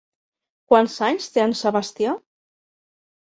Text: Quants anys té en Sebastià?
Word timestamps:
Quants 0.71 0.95
anys 1.07 1.27
té 1.35 1.43
en 1.49 1.53
Sebastià? 1.59 2.15